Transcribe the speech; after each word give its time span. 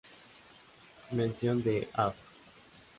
Mención 1.11 1.61
de 1.61 1.87
Av. 1.93 2.15